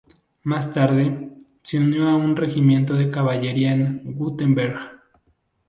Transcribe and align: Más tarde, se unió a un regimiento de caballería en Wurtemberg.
Más 0.41 0.73
tarde, 0.73 1.37
se 1.61 1.77
unió 1.77 2.07
a 2.09 2.15
un 2.15 2.35
regimiento 2.35 2.95
de 2.95 3.11
caballería 3.11 3.71
en 3.73 4.01
Wurtemberg. 4.17 4.99